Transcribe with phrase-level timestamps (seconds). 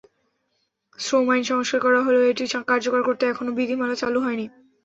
[0.99, 4.45] শ্রম আইন সংস্কার করা হলেও এটি কার্যকর করতে এখনো বিধিমালা চালু হয়নি।